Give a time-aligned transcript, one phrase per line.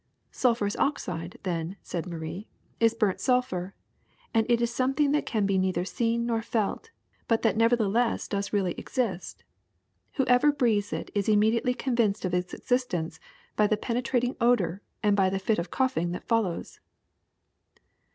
[0.33, 2.47] '^*^ Sulphurous oxide, then,'' said Marie,
[2.79, 3.75] *^is burnt sulphur;
[4.33, 6.89] and it is something that can be neither seen nor felt,
[7.27, 9.43] but that nevertheless does really exist.
[10.13, 13.19] Whoever breathes it is immediately convinced of its existence
[13.55, 16.79] by the penetrating odor and by the fit of coughing that follows.''